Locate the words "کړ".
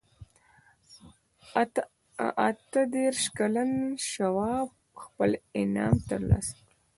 6.65-6.69